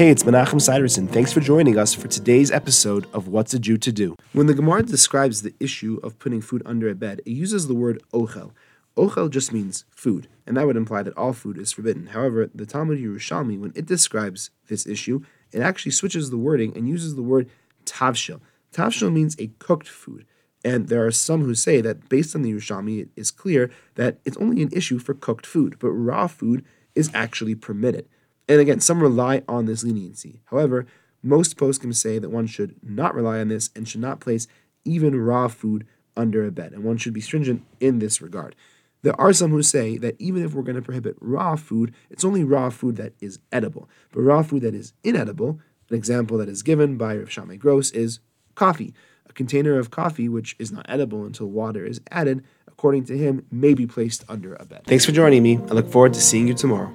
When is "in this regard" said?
37.78-38.56